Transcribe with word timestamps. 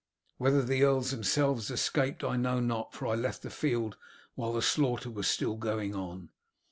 Whether 0.39 0.63
the 0.63 0.81
earls 0.83 1.11
themselves 1.11 1.69
escaped 1.69 2.23
I 2.23 2.35
know 2.35 2.59
not, 2.59 2.91
for 2.91 3.05
I 3.05 3.13
left 3.13 3.43
the 3.43 3.51
field 3.51 3.97
while 4.33 4.51
the 4.53 4.63
slaughter 4.63 5.11
was 5.11 5.27
still 5.27 5.55
going 5.55 5.93
on. 5.93 6.29